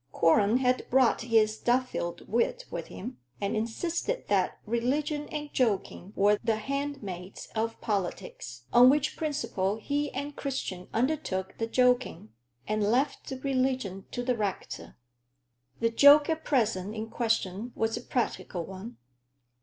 [0.11, 6.39] Quorlen had brought his Duffield wit with him, and insisted that religion and joking were
[6.43, 12.31] the handmaids of politics; on which principle he and Christian undertook the joking,
[12.67, 14.97] and left the religion to the rector.
[15.81, 18.97] The joke at present in question was a practical one.